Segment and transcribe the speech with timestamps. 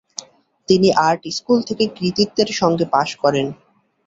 [0.69, 3.47] তিনি art school থেকে কৃতিত্বের সঙ্গে পাস করেন।